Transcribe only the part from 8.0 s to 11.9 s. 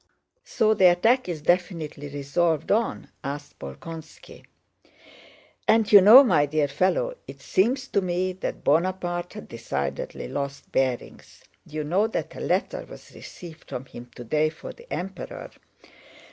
me that Bonaparte has decidedly lost bearings, you